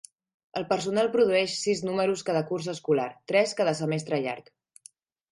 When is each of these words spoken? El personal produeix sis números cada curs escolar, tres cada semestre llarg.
El 0.59 0.63
personal 0.69 1.09
produeix 1.15 1.51
sis 1.65 1.83
números 1.87 2.23
cada 2.29 2.41
curs 2.47 2.69
escolar, 2.73 3.05
tres 3.33 3.53
cada 3.61 3.75
semestre 3.81 4.19
llarg. 4.25 4.49